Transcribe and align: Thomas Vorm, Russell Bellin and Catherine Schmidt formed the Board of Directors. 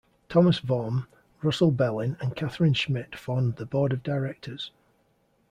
Thomas 0.29 0.57
Vorm, 0.59 1.05
Russell 1.43 1.69
Bellin 1.69 2.17
and 2.19 2.35
Catherine 2.35 2.73
Schmidt 2.73 3.15
formed 3.15 3.57
the 3.57 3.67
Board 3.67 3.93
of 3.93 4.01
Directors. 4.01 4.71